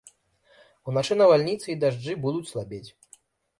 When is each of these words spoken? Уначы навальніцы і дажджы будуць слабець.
Уначы 0.91 1.17
навальніцы 1.19 1.67
і 1.75 1.77
дажджы 1.85 2.19
будуць 2.27 2.43
слабець. 2.53 2.85